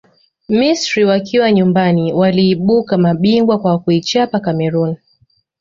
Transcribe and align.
misri 0.49 1.05
wakiwa 1.05 1.51
nyumbani 1.51 2.13
waliibuka 2.13 2.97
mabingwa 2.97 3.59
kwa 3.59 3.79
kuichapa 3.79 4.39
cameroon 4.39 4.95